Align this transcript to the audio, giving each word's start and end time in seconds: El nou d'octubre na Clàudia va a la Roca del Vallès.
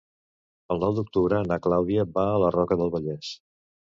El 0.75 0.79
nou 0.83 0.95
d'octubre 0.99 1.41
na 1.49 1.57
Clàudia 1.65 2.05
va 2.15 2.23
a 2.31 2.39
la 2.45 2.49
Roca 2.57 2.79
del 2.81 2.91
Vallès. 2.97 3.31